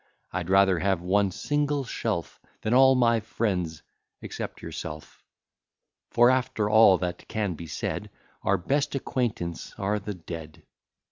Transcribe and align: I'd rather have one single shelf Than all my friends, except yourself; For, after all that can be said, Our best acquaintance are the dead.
I'd 0.31 0.49
rather 0.49 0.79
have 0.79 0.99
one 1.03 1.29
single 1.29 1.83
shelf 1.83 2.39
Than 2.63 2.73
all 2.73 2.95
my 2.95 3.19
friends, 3.19 3.83
except 4.19 4.63
yourself; 4.63 5.21
For, 6.09 6.31
after 6.31 6.67
all 6.67 6.97
that 6.97 7.27
can 7.27 7.53
be 7.53 7.67
said, 7.67 8.09
Our 8.41 8.57
best 8.57 8.95
acquaintance 8.95 9.75
are 9.77 9.99
the 9.99 10.15
dead. 10.15 10.63